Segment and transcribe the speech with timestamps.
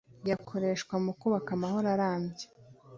[0.23, 2.45] byakoreshwa mu kubaka amahoro arambye